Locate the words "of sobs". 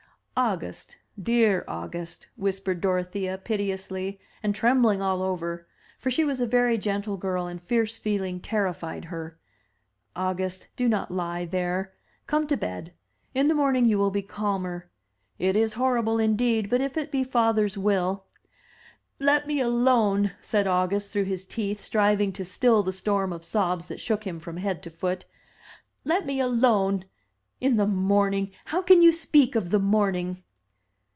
23.31-23.89